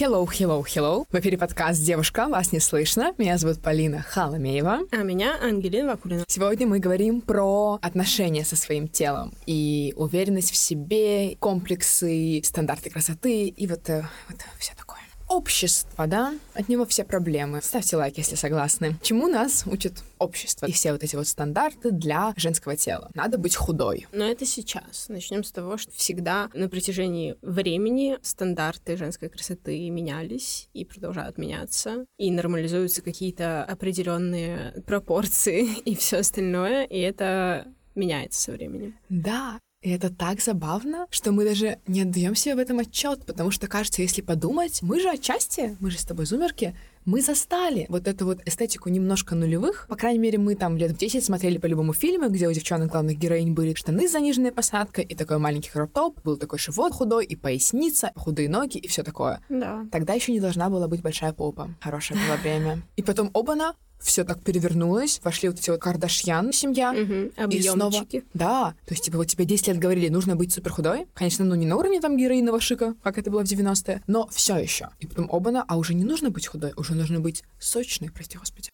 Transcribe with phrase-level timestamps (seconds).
[0.00, 1.04] Hello, hello, hello.
[1.10, 3.12] В эфире подкаст «Девушка, вас не слышно».
[3.18, 4.82] Меня зовут Полина Халамеева.
[4.92, 6.22] А меня Ангелина Вакулина.
[6.28, 13.48] Сегодня мы говорим про отношения со своим телом и уверенность в себе, комплексы, стандарты красоты
[13.48, 14.87] и вот, э, вот все такое.
[15.28, 16.34] Общество, да?
[16.54, 17.60] От него все проблемы.
[17.62, 18.96] Ставьте лайк, если согласны.
[19.02, 23.10] Чему нас учит общество и все вот эти вот стандарты для женского тела?
[23.14, 24.06] Надо быть худой.
[24.12, 25.08] Но это сейчас.
[25.08, 32.06] Начнем с того, что всегда на протяжении времени стандарты женской красоты менялись и продолжают меняться.
[32.16, 36.84] И нормализуются какие-то определенные пропорции и все остальное.
[36.84, 38.98] И это меняется со временем.
[39.08, 43.50] Да, и это так забавно, что мы даже не отдаем себе в этом отчет, потому
[43.52, 48.08] что кажется, если подумать, мы же отчасти, мы же с тобой зумерки, мы застали вот
[48.08, 49.86] эту вот эстетику немножко нулевых.
[49.88, 53.16] По крайней мере, мы там лет в 10 смотрели по-любому фильмы, где у девчонок главных
[53.16, 57.36] героинь были штаны с заниженной посадкой, и такой маленький кроп-топ, был такой живот худой, и
[57.36, 59.40] поясница, худые ноги, и все такое.
[59.48, 59.86] Да.
[59.92, 61.70] Тогда еще не должна была быть большая попа.
[61.80, 62.82] Хорошее было время.
[62.96, 66.92] И потом оба-на, все так перевернулось, вошли вот эти вот Кардашьян семья.
[66.92, 67.48] Угу.
[67.50, 71.06] И снова, да, то есть, типа, вот тебе 10 лет говорили, нужно быть супер худой.
[71.14, 74.56] Конечно, ну не на уровне там героинового шика, как это было в 90-е, но все
[74.56, 74.90] еще.
[75.00, 78.70] И потом оба а уже не нужно быть худой, уже нужно быть сочной, прости господи.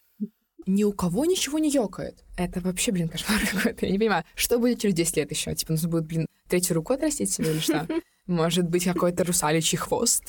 [0.67, 2.23] Ни у кого ничего не ёкает.
[2.37, 3.85] Это вообще, блин, кошмар какой-то.
[3.85, 5.53] Я не понимаю, что будет через 10 лет еще?
[5.55, 7.87] Типа, нужно будет, блин, третью руку отрастить себе или что?
[8.27, 10.23] Может быть, какой-то русаличий хвост,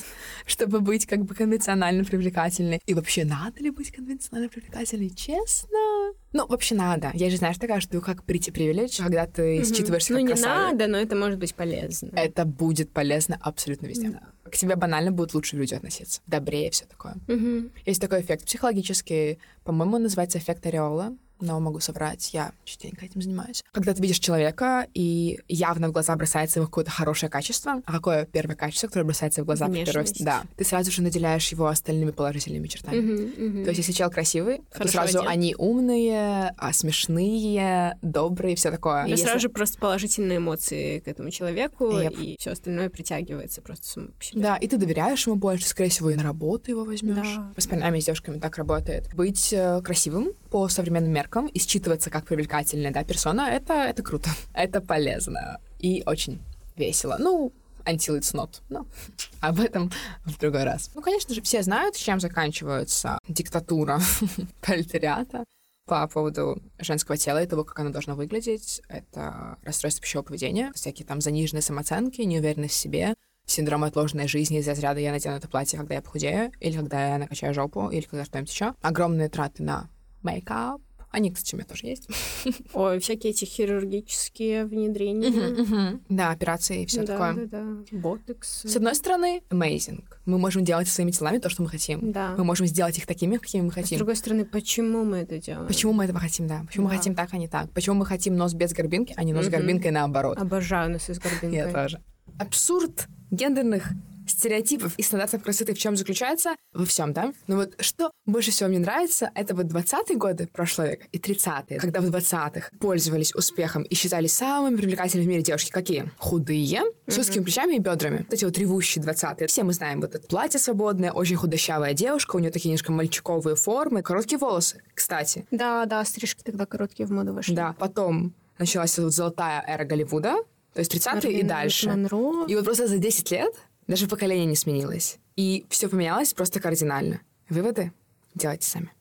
[0.45, 2.79] чтобы быть как бы конвенционально привлекательной.
[2.85, 5.09] И вообще, надо ли быть конвенционально привлекательной?
[5.09, 6.13] Честно?
[6.33, 7.09] Ну, вообще надо.
[7.15, 10.71] Я же, знаешь, такая штука, как прийти привилегия, когда ты считываешься Ну, как не красавец.
[10.71, 12.11] надо, но это может быть полезно.
[12.13, 14.19] Это будет полезно абсолютно везде.
[14.43, 16.21] К тебе банально будут лучше люди относиться.
[16.27, 17.15] Добрее, все такое.
[17.27, 17.71] Мгм.
[17.85, 23.63] Есть такой эффект психологический, по-моему, называется эффект ореола, но могу соврать, я частенько этим занимаюсь.
[23.71, 28.25] Когда ты видишь человека, и явно в глаза бросается его какое-то хорошее качество, а какое
[28.25, 30.05] первое качество, которое бросается в глаза при первой...
[30.19, 32.99] Да, ты сразу же наделяешь его остальными положительными чертами.
[32.99, 33.63] Мгм, мгм.
[33.63, 35.29] То есть, если чел красивый, то Хорошо сразу одет.
[35.31, 36.73] они умные, а,
[37.21, 39.05] смешные, добрые, все такое.
[39.05, 42.21] И если- сразу же просто положительные эмоции к этому человеку, Yep.
[42.21, 44.41] и все остальное притягивается просто само по себе.
[44.41, 47.35] Да, и ты доверяешь ему больше, скорее всего, и на работу его возьмешь.
[47.35, 47.51] Да.
[47.55, 49.13] Воспоминаниями с девушками так работает.
[49.13, 54.29] Быть э, красивым по современным меркам и считываться как привлекательная да, персона, это, это круто.
[54.53, 55.59] Это полезно.
[55.79, 56.41] И очень
[56.75, 57.17] весело.
[57.19, 57.51] Ну,
[57.85, 58.61] until it's not.
[58.69, 58.85] Но
[59.39, 59.91] об этом
[60.25, 60.91] в другой раз.
[60.95, 63.99] Ну, конечно же, все знают, чем заканчивается диктатура
[64.61, 65.43] пролетариата
[65.85, 68.81] по поводу женского тела и того, как оно должно выглядеть.
[68.89, 73.15] Это расстройство пищевого поведения, всякие там заниженные самооценки, неуверенность в себе,
[73.45, 77.17] синдром отложенной жизни из разряда «я надену это платье, когда я похудею», или когда я
[77.17, 78.75] накачаю жопу, или когда что-нибудь еще.
[78.81, 79.89] Огромные траты на
[80.21, 80.81] мейкап.
[81.09, 82.07] Они, кстати, у меня тоже есть.
[82.73, 85.99] Ой, всякие эти хирургические внедрения.
[86.09, 87.45] Да, операции и все да, такое.
[87.47, 87.97] да, да.
[87.97, 88.61] Ботекс.
[88.63, 90.03] С одной стороны, amazing.
[90.25, 92.11] Мы можем делать своими телами то, что мы хотим.
[92.11, 92.35] Да.
[92.37, 93.97] Мы можем сделать их такими, какими мы А С хотим.
[93.97, 95.67] другой стороны, почему мы это делаем?
[95.67, 96.63] Почему мы этого хотим, да?
[96.67, 97.71] Почему мы хотим так, а не так?
[97.71, 100.37] Почему мы хотим нос без горбинки, а не нос с горбинкой наоборот?
[100.37, 101.53] Обожаю носы с горбинкой.
[101.57, 102.01] Я тоже.
[102.37, 103.89] Абсурд гендерных
[104.27, 106.55] стереотипов и стандартов красоты в чем заключается?
[106.73, 107.33] Во всем, да?
[107.47, 111.79] Но вот что больше всего мне нравится, это вот 20-е годы прошлого века и 30-е,
[111.79, 115.71] когда в 20-х пользовались успехом и считались самыми привлекательными в мире девушки.
[115.71, 116.11] Какие?
[116.17, 118.17] Худые, с узкими плечами и бедрами.
[118.19, 119.47] Вот эти вот ревущие 20-е.
[119.47, 123.55] Все мы знаем, вот это платье свободное, очень худощавая девушка, у нее такие немножко мальчиковые
[123.55, 125.45] формы, короткие волосы, кстати.
[125.51, 127.55] Да, да, стрижки тогда короткие в моду вошли.
[127.55, 130.37] Да, потом началась вот золотая эра Голливуда,
[130.73, 131.89] то есть 30-е и дальше.
[131.89, 132.45] Монро.
[132.47, 133.53] И вот просто за 10 лет
[133.87, 135.17] даже поколение не сменилось.
[135.35, 137.21] И все поменялось просто кардинально.
[137.49, 137.91] Выводы
[138.35, 138.91] делайте сами.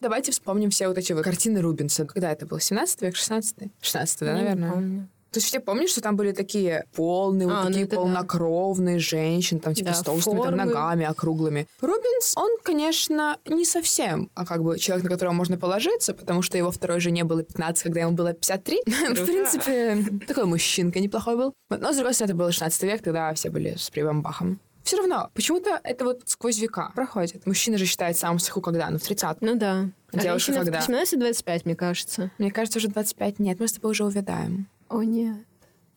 [0.00, 2.04] Давайте вспомним все вот эти вот картины Рубинса.
[2.04, 2.60] Когда это было?
[2.60, 4.72] 17 век, 16 16 да, не наверное?
[4.72, 5.08] помню.
[5.30, 7.96] То есть все помнят, что там были такие полные, А, вот ну такие да.
[7.96, 11.66] полнокровные женщины, там типа Да, с толстыми там, ногами, округлыми.
[11.80, 16.56] Рубинс, он, конечно, не совсем, а как бы человек, на которого можно положиться, потому что
[16.56, 18.82] его второй жене было 15, когда ему было 53.
[18.86, 21.52] В принципе, такой мужчинка неплохой был.
[21.68, 24.60] Но, с другой стороны, это был 16 век, тогда все были с прибамбахом.
[24.86, 27.44] Все равно, почему-то это вот сквозь века проходит.
[27.44, 28.88] Мужчина же считает самым суху когда?
[28.88, 29.90] Ну, в 30 Ну да.
[30.12, 30.78] А Девушка в когда?
[30.78, 32.30] 18-25, мне кажется.
[32.38, 34.68] Мне кажется, уже 25 нет, мы с тобой уже увядаем.
[34.88, 35.44] О, нет.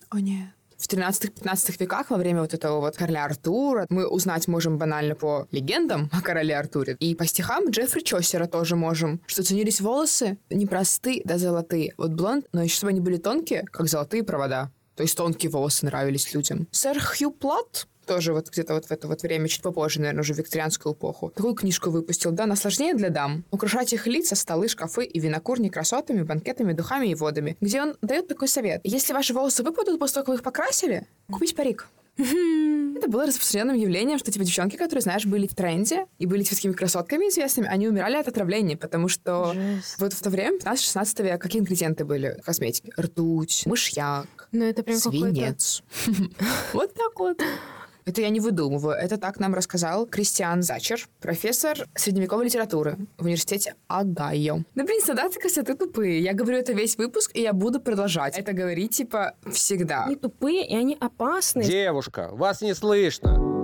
[0.10, 0.50] О, нет.
[0.78, 5.46] В 13-15 веках, во время вот этого вот короля Артура, мы узнать можем банально по
[5.52, 6.96] легендам о короле Артуре.
[7.00, 11.94] И по стихам Джеффри Чосера тоже можем, что ценились волосы не простые, да золотые.
[11.98, 14.72] Вот блонд, но еще чтобы они были тонкие, как золотые провода.
[14.96, 16.68] То есть тонкие волосы нравились людям.
[16.72, 20.34] Сэр Хью Плат тоже вот где-то вот в это вот время, чуть попозже, наверное, уже
[20.34, 21.32] викторианскую эпоху.
[21.36, 23.44] Такую книжку выпустил, да, наслаждение для дам.
[23.52, 27.56] Украшать их лица, столы, шкафы и винокурни красотами, банкетами, духами и водами.
[27.62, 28.82] Где он дает такой совет.
[28.84, 31.88] Если ваши волосы выпадут после того, как вы их покрасили, купить парик.
[32.18, 36.56] Это было распространенным явлением, что типа девчонки, которые, знаешь, были в тренде и были типа,
[36.56, 40.00] такими красотками известными, они умирали от отравления, потому что Жесть.
[40.00, 42.92] вот в то время, 15-16 век, какие ингредиенты были в косметике?
[43.00, 45.84] Ртуть, мышьяк, Ну, это прям свинец.
[46.74, 47.42] Вот так вот.
[48.10, 48.96] Это я не выдумываю.
[48.96, 54.64] Это так нам рассказал Кристиан Зачер, профессор средневековой литературы в университете Огайо.
[54.74, 56.20] Да, блин, стандарты красоты тупые.
[56.20, 60.06] Я говорю это весь выпуск, и я буду продолжать это говорить, типа, всегда.
[60.06, 61.64] Они тупые, и они опасны.
[61.64, 62.74] Девушка, вас не.
[62.74, 63.59] Слышно,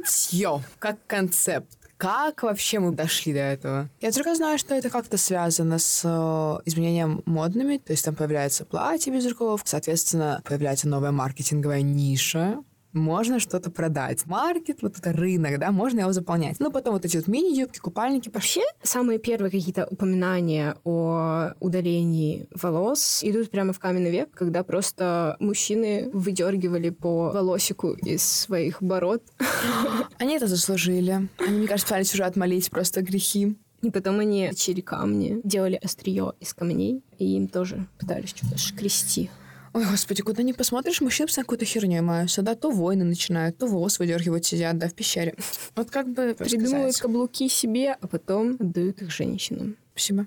[0.00, 1.68] Бритье как концепт.
[1.96, 3.90] Как вообще мы дошли до этого?
[4.00, 8.64] Я только знаю, что это как-то связано с э, изменением модными, то есть там появляется
[8.64, 12.56] платье без рукавов, соответственно, появляется новая маркетинговая ниша,
[12.92, 14.26] можно что-то продать.
[14.26, 16.58] Маркет, вот это рынок, да, можно его заполнять.
[16.60, 18.30] Ну, потом вот эти вот мини-юбки, купальники.
[18.32, 25.36] Вообще, самые первые какие-то упоминания о удалении волос идут прямо в каменный век, когда просто
[25.40, 29.22] мужчины выдергивали по волосику из своих бород,
[30.18, 31.28] Они это заслужили.
[31.38, 33.56] Они, мне кажется, пытались уже отмолить просто грехи.
[33.82, 39.30] и потом они точили камни, делали острие из камней, и им тоже пытались что-то шкрести.
[39.72, 43.66] Ой, господи, куда не посмотришь, мужчины постоянно какой-то херней маются, да, то войны начинают, то
[43.66, 45.36] волос выдергивать сидят, да, в пещере.
[45.76, 49.76] Вот как бы Придумывают каблуки себе, а потом отдают их женщинам.
[49.92, 50.26] Спасибо.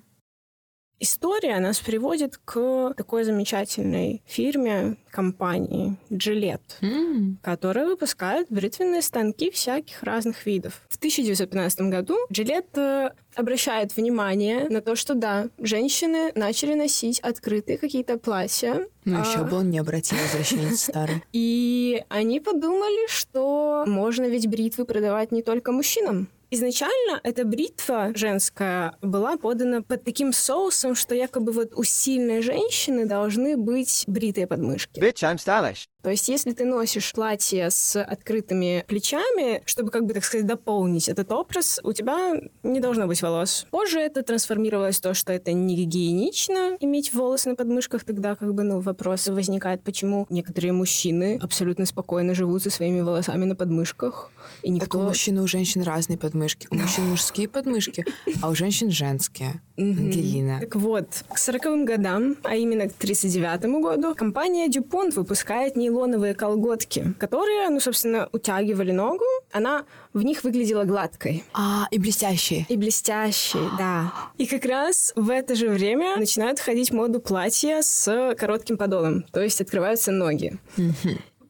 [1.08, 6.62] История нас приводит к такой замечательной фирме, компании Gillette.
[6.82, 10.80] М, которая выпускает бритвенные станки всяких разных видов.
[10.88, 17.78] В 1915 году Gillette э, обращает внимание на то, что да, женщины начали носить открытые
[17.78, 19.26] какие-то платья, Ну, А.
[19.26, 21.22] еще бы он не обратил возвращенец старый.
[21.34, 26.30] и они подумали, что можно ведь бритвы продавать не только мужчинам.
[26.54, 33.08] Изначально эта бритва женская была подана под таким соусом, что якобы вот у сильной женщины
[33.08, 35.00] должны быть бритые подмышки.
[35.00, 35.88] Bitch, I'm stylish.
[36.04, 41.08] То есть, если ты носишь платье с открытыми плечами, чтобы, как бы, так сказать, дополнить
[41.08, 43.66] этот образ, у тебя не должно быть волос.
[43.72, 48.04] Позже это трансформировалось в то, что это не гигиенично иметь волосы на подмышках.
[48.04, 53.46] Тогда, как бы, ну, вопрос возникает, почему некоторые мужчины абсолютно спокойно живут со своими волосами
[53.46, 54.30] на подмышках,
[54.62, 55.02] и Так у никто...
[55.04, 56.43] мужчин и у женщин разные подмышки.
[56.72, 58.06] У мужчин мужские подмышки,
[58.42, 59.62] а у женщин женские.
[59.76, 60.60] Ангелина.
[60.60, 67.14] Так вот, к 40 годам, а именно к 39 году, компания DuPont выпускает нейлоновые колготки,
[67.20, 69.26] которые, ну, собственно, утягивали ногу.
[69.52, 72.68] Она в них выглядела гладкой А, и блестящие.
[72.70, 74.14] и блестящей, да.
[74.38, 79.24] И как раз в это же время начинают ходить в моду платья с коротким подолом,
[79.32, 80.60] то есть открываются ноги.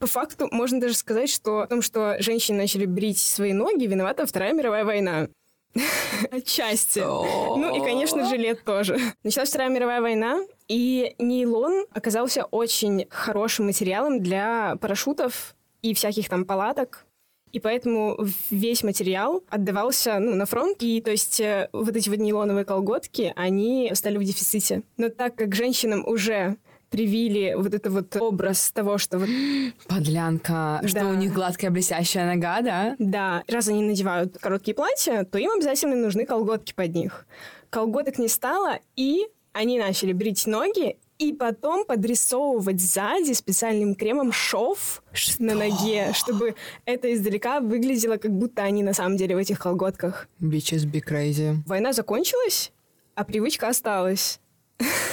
[0.03, 4.25] По факту можно даже сказать, что о том, что женщины начали брить свои ноги, виновата
[4.25, 5.29] Вторая мировая война.
[6.29, 6.99] Отчасти.
[6.99, 8.99] Ну и, конечно, жилет тоже.
[9.23, 16.43] Началась Вторая мировая война, и нейлон оказался очень хорошим материалом для парашютов и всяких там
[16.43, 17.05] палаток.
[17.53, 18.17] И поэтому
[18.49, 20.83] весь материал отдавался ну, на фронт.
[20.83, 24.83] И то есть э, вот эти вот нейлоновые колготки, они стали в дефиците.
[24.97, 26.57] Но так как женщинам уже
[26.93, 29.27] привили вот этот вот образ того, что вот
[29.87, 30.79] Подлянка.
[30.85, 31.07] Что Да.
[31.09, 32.95] у них гладкая блестящая нога, да?
[32.99, 37.25] Да, раз они надевают короткие платья, то им обязательно нужны колготки под них.
[37.71, 45.01] Колготок не стало, и они начали брить ноги, и потом подрисовывать сзади специальным кремом шов
[45.39, 46.53] на ноге, чтобы
[46.85, 50.27] это издалека выглядело, как будто они на самом деле в этих колготках.
[50.39, 51.55] Bitches be crazy.
[51.65, 52.71] Война закончилась,
[53.15, 54.39] а привычка осталась.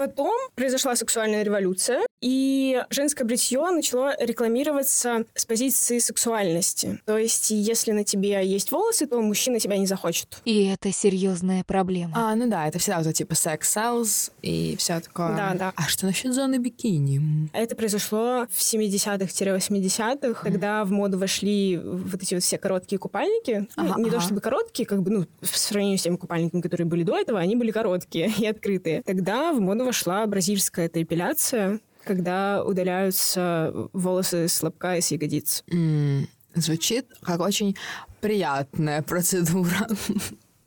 [0.00, 7.02] Потом произошла сексуальная революция, и женское бритье начало рекламироваться с позиции сексуальности.
[7.04, 10.38] То есть, если на тебе есть волосы, то мужчина тебя не захочет.
[10.46, 12.14] И это серьезная проблема.
[12.16, 15.36] А, ну да, это всегда вот типа секс селс и все такое.
[15.36, 15.72] Да, да.
[15.76, 17.50] А что насчет зоны бикини?
[17.52, 23.68] Это произошло в 70-х-80-х, когда в моду вошли вот эти вот все короткие купальники.
[23.76, 24.24] Ну, Ага, не то ага.
[24.24, 27.54] чтобы короткие, как бы, ну, в сравнении с теми купальниками, которые были до этого, они
[27.54, 29.02] были короткие и открытые.
[29.02, 35.64] Тогда в моду вошла бразильская эта эпиляция, когда удаляются волосы с лобка и с ягодиц.
[35.72, 37.76] М, Звучит как очень
[38.20, 39.88] приятная процедура.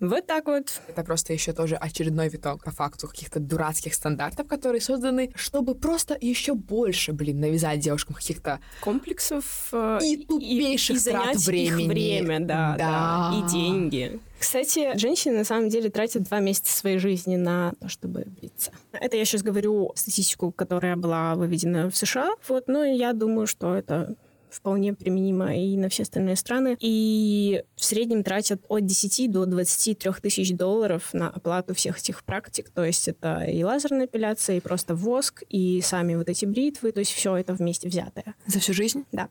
[0.04, 0.82] Вот так вот.
[0.90, 6.18] Это просто еще тоже очередной виток по факту каких-то дурацких стандартов, которые созданы, чтобы просто
[6.20, 11.84] еще больше, блин, навязать девушкам каких-то Комплексов э, и тупейших и занять трат времени.
[11.84, 13.38] их время, да, да, Да.
[13.40, 14.20] и деньги.
[14.38, 18.72] Кстати, женщины на самом деле тратят два месяца своей жизни на то, чтобы бриться.
[18.92, 22.34] Это я сейчас говорю статистику, которая была выведена в США.
[22.50, 24.16] Вот, но я думаю, что это
[24.54, 26.78] вполне применимо и на все остальные страны.
[26.80, 32.70] И в среднем тратят от 10 до 23 тысяч долларов на оплату всех этих практик.
[32.70, 36.92] То есть это и лазерная эпиляция, и просто воск, и сами вот эти бритвы.
[36.92, 38.36] То есть все это вместе взятое.
[38.46, 39.06] За всю жизнь?
[39.12, 39.30] Да.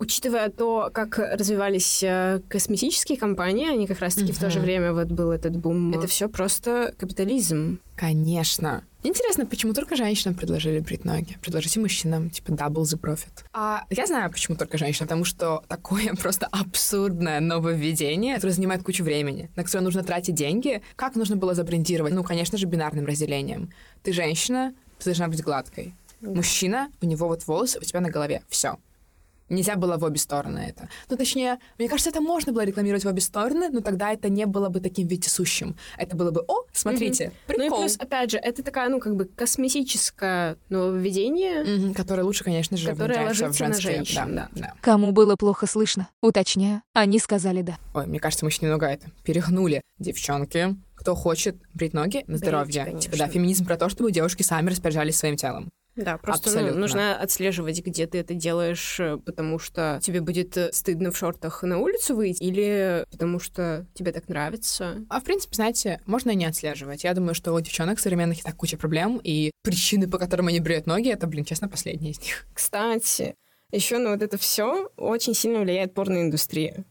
[0.00, 5.08] Учитывая то, как развивались э, косметические компании, они как раз-таки в то же время вот
[5.08, 5.92] был этот бум.
[5.92, 7.80] Это все просто капитализм.
[7.96, 8.84] Конечно.
[9.02, 11.36] Интересно, почему только женщинам предложили брить ноги?
[11.40, 13.44] Предложите мужчинам, типа, double the profit.
[13.52, 19.02] А я знаю, почему только женщинам, потому что такое просто абсурдное нововведение, которое занимает кучу
[19.02, 20.80] времени, на которое нужно тратить деньги.
[20.94, 22.12] Как нужно было забрендировать?
[22.12, 23.72] Ну, конечно же, бинарным разделением.
[24.04, 25.94] Ты женщина, ты должна быть гладкой.
[26.20, 28.42] Мужчина, у него вот волосы у тебя на голове.
[28.48, 28.78] Все.
[29.48, 30.88] Нельзя было в обе стороны это.
[31.08, 34.46] Ну, точнее, мне кажется, это можно было рекламировать в обе стороны, но тогда это не
[34.46, 35.76] было бы таким вездесущим.
[35.96, 37.80] Это было бы, о, смотрите, Ну и прикол.
[37.80, 42.90] плюс, опять же, это такая, ну, как бы косметическое нововведение, Мгм, которое лучше, конечно же,
[42.90, 44.60] Которое внедряется в ложится на женские- женщин, да, да.
[44.60, 44.74] да.
[44.80, 46.08] Кому было плохо слышно?
[46.22, 46.82] Уточняю.
[46.94, 47.78] Они сказали да.
[47.94, 49.82] Ой, мне кажется, мы еще немного это перегнули.
[49.98, 52.84] Девчонки, кто хочет брить ноги на здоровье.
[52.84, 53.00] конечно.
[53.00, 55.70] Типа, да, феминизм про то, чтобы девушки сами распоряжались своим телом.
[55.98, 56.80] Да, просто ну, Абсолютно.
[56.80, 61.64] нужно отслеживать, где ты это делаешь, э, потому что тебе будет э, стыдно в шортах
[61.64, 65.04] на улицу выйти, или потому что тебе так нравится.
[65.10, 67.02] А в принципе, знаете, можно и не отслеживать.
[67.02, 70.60] Я думаю, что у девчонок современных и так куча проблем, и причины, по которым они
[70.60, 72.46] бреют ноги, это, блин, честно, последняя из них.
[72.54, 73.34] Кстати,
[73.72, 76.84] еще на вот это все очень сильно влияет порноиндустрия.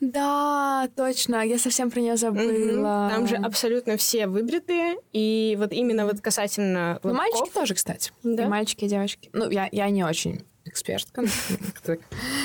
[0.00, 3.10] Да, точно, я совсем про нее забыла.
[3.10, 8.12] Там же абсолютно все выбритые, и вот именно вот касательно Ну, мальчики тоже, кстати.
[8.22, 8.44] Да.
[8.44, 9.30] И мальчики, и девочки.
[9.32, 11.24] Ну, я, я не очень экспертка.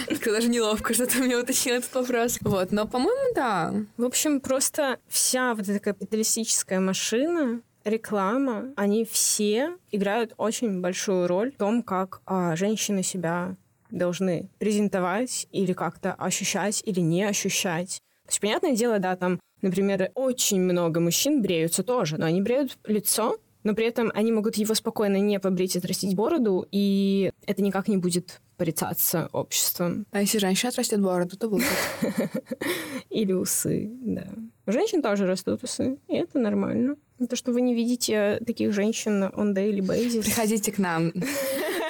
[0.07, 2.37] Как-то даже неловко, что ты мне уточнил этот вопрос.
[2.41, 3.73] Вот, но, по-моему, да.
[3.97, 11.51] В общем, просто вся вот эта капиталистическая машина, реклама, они все играют очень большую роль
[11.51, 13.55] в том, как а, женщины себя
[13.91, 18.01] должны презентовать или как-то ощущать или не ощущать.
[18.25, 22.77] То есть, понятное дело, да, там, например, очень много мужчин бреются тоже, но они бреют
[22.85, 27.61] лицо, но при этом они могут его спокойно не побрить и отрастить бороду, и это
[27.61, 30.05] никак не будет порицаться обществом.
[30.11, 31.65] А если женщина отрастет бороду, то будет.
[33.09, 34.27] Или усы, да.
[34.67, 36.95] У женщин тоже растут усы, и это нормально.
[37.29, 40.23] То, что вы не видите таких женщин on daily basis.
[40.23, 41.11] Приходите к нам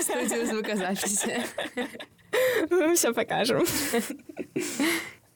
[0.01, 1.43] в студию звукозаписи.
[2.70, 3.63] Мы все покажем.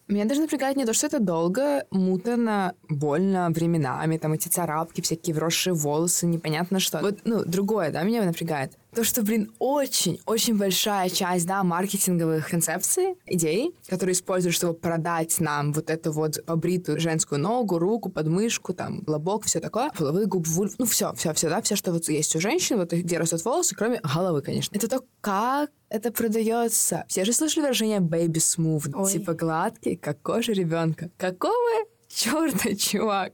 [0.07, 5.35] Меня даже напрягает не то, что это долго, муторно, больно временами, там эти царапки, всякие
[5.35, 6.99] вросшие волосы, непонятно что.
[6.99, 8.73] Вот, ну, другое, да, меня напрягает.
[8.95, 15.73] То, что, блин, очень-очень большая часть, да, маркетинговых концепций, идей, которые используют, чтобы продать нам
[15.73, 20.75] вот эту вот побритую женскую ногу, руку, подмышку, там, лобок, все такое, половые губы, вульв,
[20.77, 23.75] ну, все, все, все, да, все, что вот есть у женщин, вот где растут волосы,
[23.75, 24.73] кроме головы, конечно.
[24.77, 27.03] Это то, как это продается.
[27.09, 29.11] Все же слышали выражение baby smooth, Ой.
[29.11, 31.09] типа гладкий, как кожа ребенка.
[31.17, 33.33] Какого черта, чувак?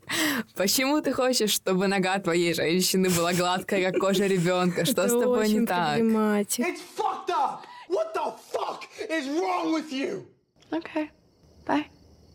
[0.55, 4.85] Почему ты хочешь, чтобы нога твоей женщины была гладкая, как кожа ребенка?
[4.85, 5.97] Что с тобой не так?
[5.97, 6.65] проблематик.
[6.65, 7.61] It's fucked up!
[7.89, 10.25] What the fuck is wrong with you?
[10.71, 11.11] Окей,
[11.65, 11.85] bye.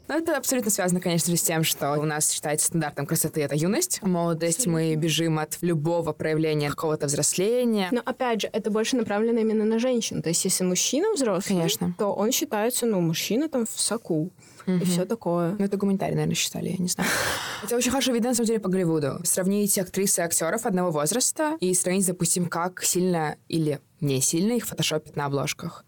[0.09, 3.57] Ну, это абсолютно связано, конечно же, с тем, что у нас считается стандартом красоты— это
[3.57, 4.01] юность.
[4.03, 7.89] Молодость, мы бежим от любого проявления какого-то взросления.
[7.91, 10.23] Но опять же, это больше направлено именно на женщин.
[10.23, 11.95] То есть, если мужчина взрослый, Конечно.
[11.99, 14.31] то он считается, ну, мужчина там в соку
[14.67, 15.57] и все такое.
[15.59, 17.09] Ну, это гуманитарий, наверное, считали, я не знаю.
[17.63, 19.21] Это очень хорошо видно, на самом деле, по Голливуду.
[19.25, 24.67] Сравнить актрисы и актеров одного возраста и сравнить, допустим, как сильно или не сильно их
[24.67, 25.85] фотошопят на обложках.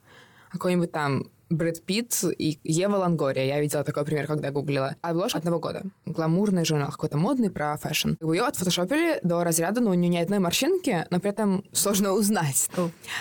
[0.51, 3.45] Какой-нибудь там Брэд Питт и Ева Лонгория.
[3.45, 4.97] Я видела такой пример, когда гуглила.
[5.01, 5.83] Обложка одного года.
[6.07, 8.13] Гламурный журнал, какой-то модный про fashion.
[8.21, 12.69] Ее отфотошопили до разряда, ну, у нее ни одной морщинки, но при этом сложно узнать.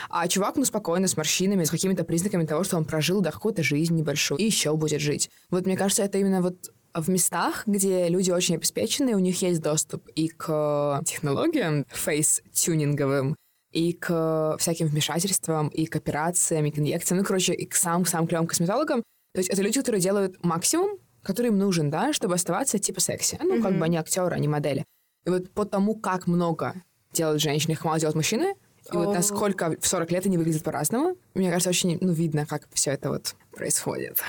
[0.09, 3.63] А чувак, ну, спокойно, с морщинами, с какими-то признаками того, что он прожил, да, какую-то
[3.63, 5.29] жизнь небольшую и еще будет жить.
[5.49, 9.61] Вот мне кажется, это именно вот в местах, где люди очень обеспечены, у них есть
[9.61, 13.35] доступ и к технологиям фейс-тюнинговым,
[13.71, 18.27] и к всяким вмешательствам, и к операциям, и к инъекциям, ну, короче, и к самым-самым
[18.27, 19.03] клевым косметологам.
[19.33, 23.37] То есть это люди, которые делают максимум, который им нужен, да, чтобы оставаться типа секси.
[23.41, 24.85] Ну, как бы они актеры, они модели.
[25.25, 26.73] И вот по тому, как много
[27.11, 28.55] делают женщины, их мало делают мужчины,
[28.91, 29.13] и вот О.
[29.13, 33.09] насколько в 40 лет они выглядят по-разному, мне кажется, очень ну, видно, как все это
[33.09, 34.21] вот происходит.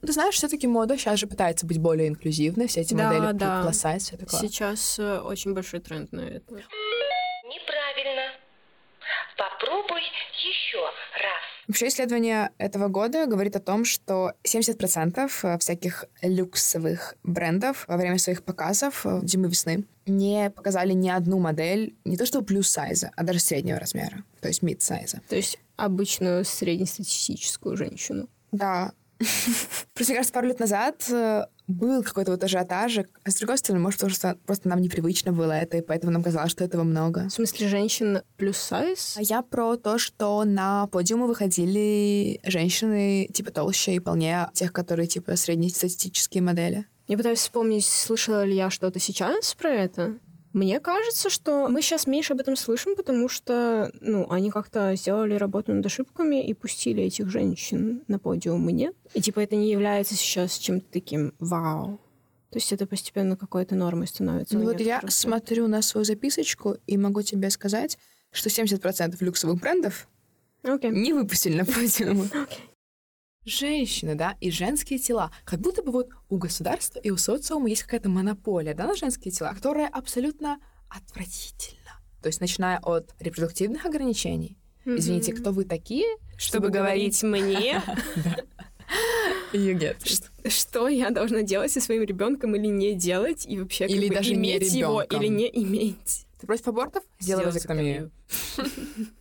[0.00, 3.68] Ты знаешь, все-таки мода сейчас же пытается быть более инклюзивной, все эти Да, модели да.
[3.70, 4.40] size, все такое.
[4.40, 6.54] Сейчас э, очень большой тренд на это.
[7.44, 8.32] Неправильно.
[9.40, 10.02] Попробуй
[10.36, 10.80] еще
[11.14, 11.40] раз.
[11.66, 18.44] Вообще исследование этого года говорит о том, что 70% всяких люксовых брендов во время своих
[18.44, 23.38] показов э, зимы-весны не показали ни одну модель, не то что плюс сайза, а даже
[23.38, 25.22] среднего размера, то есть мид сайза.
[25.30, 28.28] То есть обычную среднестатистическую женщину.
[28.52, 28.92] Да.
[29.94, 33.82] Просто, мне кажется, пару лет назад э, был какой-то вот ажиотажик, а с другой стороны,
[33.82, 37.28] может, просто, просто нам непривычно было это, и поэтому нам казалось, что этого много.
[37.28, 39.14] В смысле, женщин плюс сайз?
[39.16, 45.06] А я про то, что на подиумы выходили женщины типа толще и полнее тех, которые
[45.06, 46.86] типа среднестатистические модели.
[47.06, 50.14] Я пытаюсь вспомнить, слышала ли я что-то сейчас про это.
[50.52, 55.34] Мне кажется, что мы сейчас меньше об этом слышим, потому что, ну, они как-то сделали
[55.34, 58.94] работу над ошибками и пустили этих женщин на подиумы, нет?
[59.14, 62.00] И, типа, это не является сейчас чем-то таким вау.
[62.50, 64.58] То есть это постепенно какой-то нормой становится.
[64.58, 67.96] Ну вот я просто- смотрю на свою записочку и могу тебе сказать,
[68.32, 70.08] что 70% люксовых брендов
[70.64, 70.90] Окей.
[70.90, 72.28] не выпустили на подиумы.
[73.50, 75.32] Женщины, да, и женские тела.
[75.44, 79.32] Как будто бы вот у государства и у социума есть какая-то монополия, да, на женские
[79.32, 82.00] тела, которая абсолютно отвратительна.
[82.22, 84.56] То есть начиная от репродуктивных ограничений.
[84.84, 86.06] Извините, кто вы такие,
[86.38, 87.82] чтобы, говорить мне,
[89.52, 90.48] you get it.
[90.48, 94.72] что я должна делать со своим ребенком или не делать, и вообще Или даже иметь
[94.72, 96.26] его или не иметь.
[96.40, 97.02] Ты против абортов?
[97.18, 98.10] Сделай вазэктомию.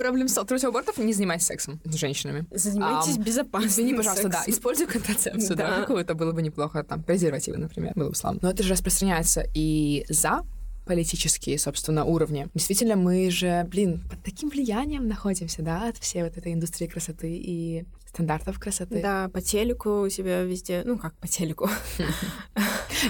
[0.00, 2.46] Проблем с против абортов не занимайся сексом с женщинами.
[2.50, 5.80] Занимайтесь Ам, безопасным Извини, пожалуйста, да, используй контрацепцию, да, Да.
[5.82, 8.40] какую-то было бы неплохо, там, презервативы, например, было бы славно.
[8.40, 10.40] Но это же распространяется и за
[10.86, 12.48] политические, собственно, уровни.
[12.54, 17.36] Действительно, мы же, блин, под таким влиянием находимся, да, от всей вот этой индустрии красоты
[17.36, 19.02] и стандартов красоты.
[19.02, 20.82] Да, по телеку у тебя везде...
[20.86, 21.68] Ну, как по телеку?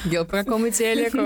[0.04, 1.18] Гел, по какому телеку?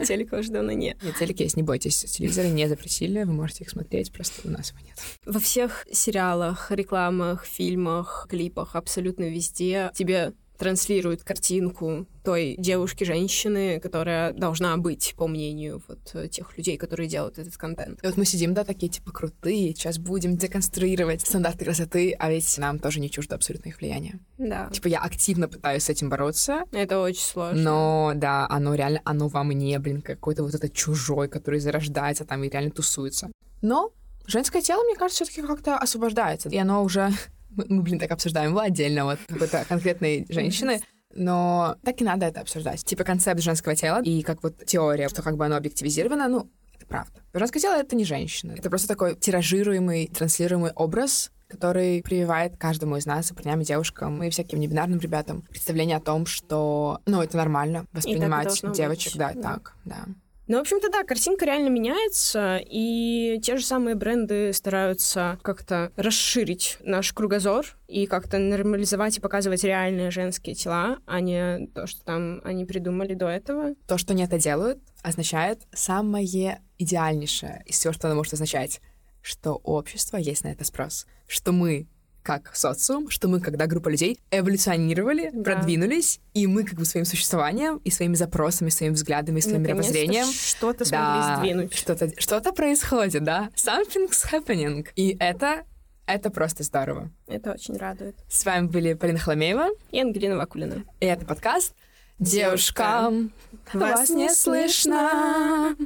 [0.06, 1.02] Телека уже давно нет.
[1.02, 4.70] Нет, телек есть, не бойтесь, телевизоры не запретили, вы можете их смотреть, просто у нас
[4.70, 4.96] его нет.
[5.24, 14.76] Во всех сериалах, рекламах, фильмах, клипах, абсолютно везде тебе транслируют картинку той девушки-женщины, которая должна
[14.76, 18.02] быть, по мнению вот э, тех людей, которые делают этот контент.
[18.02, 22.58] И вот мы сидим, да, такие, типа, крутые, сейчас будем деконструировать стандарты красоты, а ведь
[22.58, 24.18] нам тоже не чуждо абсолютно их влияние.
[24.36, 27.62] Да, Типа, я активно пытаюсь с этим бороться, это очень сложно.
[27.62, 32.42] но, да, оно реально, оно во мне, блин, какой-то вот этот чужой, который зарождается там
[32.44, 33.30] и реально тусуется.
[33.62, 33.92] Но
[34.26, 37.10] женское тело, мне кажется, все таки как-то освобождается, и оно уже...
[37.58, 40.80] Мы, мы, блин, так обсуждаем его отдельно, вот какой-то конкретной женщины,
[41.12, 42.84] но так и надо это обсуждать.
[42.84, 46.86] Типа концепт женского тела и как вот теория, что как бы оно объективизировано, ну, это
[46.86, 47.20] правда.
[47.34, 48.52] Женское тело— это не женщина.
[48.56, 54.22] Это просто такой тиражируемый, транслируемый образ, который прививает каждому из нас, и парням, и девушкам,
[54.22, 59.32] и всяким небинарным ребятам, представление о том, что, ну, это нормально воспринимать девочек, быть, да,
[59.34, 59.42] да.
[59.42, 60.04] так, да.
[60.48, 66.78] Ну, в общем-то, да, картинка реально меняется, и те же самые бренды стараются как-то расширить
[66.80, 72.40] наш кругозор и как-то нормализовать и показывать реальные женские тела, а не то, что там
[72.44, 73.74] они придумали до этого.
[73.86, 78.80] То, что они это делают, означает самое идеальнейшее из всего, что оно может означать,
[79.20, 81.88] что у общества есть на это спрос, что мы
[82.28, 85.42] как социум, что мы, когда группа людей эволюционировали, Да.
[85.44, 90.26] продвинулись, и мы как бы своим существованием и своими запросами, своими взглядами, своим Наконец-то мировоззрением
[90.30, 91.74] что-то смогли да, сдвинуть.
[91.74, 95.64] что-то, что-то происходит, да, something's happening, и это
[96.06, 97.10] это просто здорово.
[97.26, 98.16] Это очень радует.
[98.28, 100.84] С вами были Полина Хламеева, И Ангелина Вакулина.
[101.00, 101.74] и это подкаст
[102.18, 103.30] Девушка, «Девушка,
[103.72, 105.76] вас не слышно».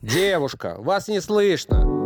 [0.00, 1.20] Девушка, вас не.
[1.20, 1.97] Слышно.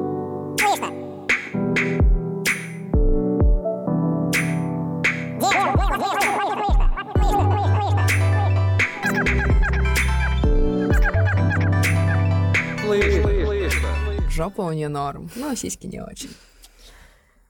[14.43, 16.31] Жопа у нее норм, но сиськи не очень.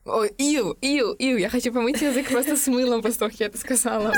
[0.05, 3.45] Ой, ию, ию, ию, я хочу помыть язык просто с мылом после того, как я
[3.47, 4.13] это сказала.